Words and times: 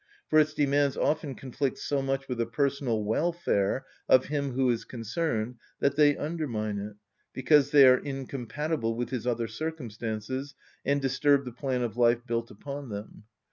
For 0.31 0.39
its 0.39 0.55
demands 0.55 0.97
often 0.97 1.35
conflict 1.35 1.77
so 1.77 2.01
much 2.01 2.27
with 2.27 2.39
the 2.39 2.47
personal 2.47 3.03
welfare 3.03 3.85
of 4.09 4.25
him 4.25 4.53
who 4.53 4.71
is 4.71 4.83
concerned 4.83 5.57
that 5.79 5.95
they 5.95 6.17
undermine 6.17 6.79
it, 6.79 6.95
because 7.33 7.69
they 7.69 7.85
are 7.87 7.99
incompatible 7.99 8.95
with 8.95 9.11
his 9.11 9.27
other 9.27 9.47
circumstances, 9.47 10.55
and 10.83 11.03
disturb 11.03 11.45
the 11.45 11.51
plan 11.51 11.83
of 11.83 11.97
life 11.97 12.25
built 12.25 12.49
upon 12.49 12.89
them. 12.89 13.25